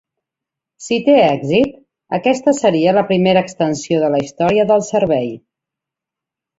Si 0.85 0.97
té 1.09 1.17
èxit, 1.25 1.75
aquesta 2.19 2.55
seria 2.61 2.97
la 3.01 3.05
primera 3.13 3.47
extensió 3.49 4.03
de 4.07 4.13
la 4.17 4.25
història 4.27 4.69
del 4.75 4.87
servei. 4.93 5.33